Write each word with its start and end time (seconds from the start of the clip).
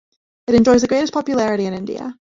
It 0.47 0.55
enjoys 0.55 0.81
the 0.81 0.87
greatest 0.87 1.13
popularity 1.13 1.65
in 1.67 1.75
India. 1.75 2.15